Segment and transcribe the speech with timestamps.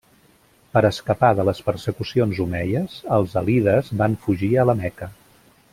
[0.75, 5.17] Per escapar de les persecucions omeies, els alides van fugir a la Meca.